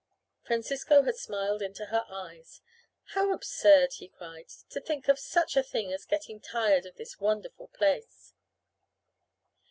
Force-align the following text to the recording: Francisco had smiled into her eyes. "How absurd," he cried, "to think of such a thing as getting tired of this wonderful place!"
Francisco 0.41 1.03
had 1.03 1.15
smiled 1.15 1.61
into 1.61 1.85
her 1.85 2.05
eyes. 2.09 2.61
"How 3.13 3.31
absurd," 3.31 3.93
he 3.99 4.07
cried, 4.07 4.49
"to 4.71 4.81
think 4.81 5.07
of 5.07 5.19
such 5.19 5.55
a 5.55 5.61
thing 5.61 5.93
as 5.93 6.05
getting 6.05 6.39
tired 6.39 6.87
of 6.87 6.95
this 6.95 7.19
wonderful 7.19 7.67
place!" 7.67 8.33